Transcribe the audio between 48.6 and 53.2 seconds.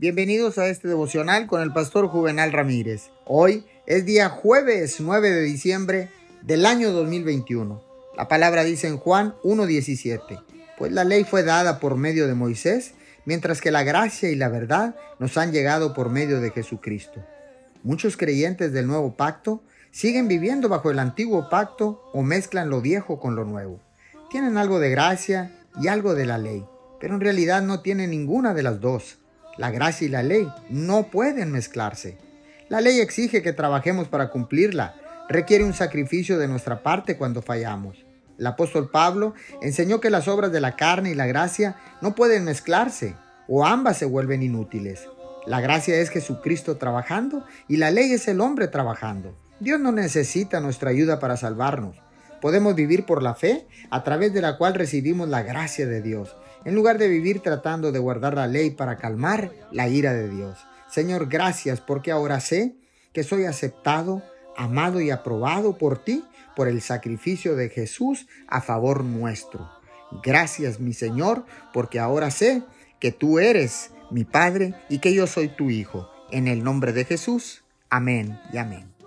trabajando. Dios no necesita nuestra ayuda para salvarnos. Podemos vivir